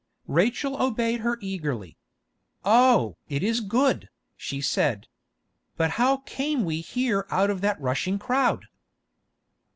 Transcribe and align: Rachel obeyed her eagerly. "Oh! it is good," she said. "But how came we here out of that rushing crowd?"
Rachel 0.25 0.81
obeyed 0.81 1.19
her 1.19 1.37
eagerly. 1.41 1.95
"Oh! 2.65 3.17
it 3.29 3.43
is 3.43 3.59
good," 3.59 4.09
she 4.35 4.59
said. 4.59 5.07
"But 5.77 5.91
how 5.91 6.23
came 6.25 6.65
we 6.65 6.81
here 6.81 7.27
out 7.29 7.51
of 7.51 7.61
that 7.61 7.79
rushing 7.79 8.17
crowd?" 8.17 8.65